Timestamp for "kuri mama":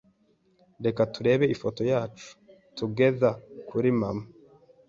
3.69-4.25